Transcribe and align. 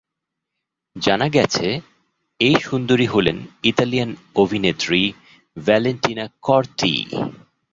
জানা 0.95 1.27
গেছে, 1.29 1.67
এই 2.39 2.55
সুন্দরী 2.61 3.05
হলেন 3.05 3.37
ইতালিয়ান 3.63 4.11
অভিনেত্রী 4.35 5.01
ভ্যালেন্টিনা 5.57 6.25
কর্তি। 6.41 6.93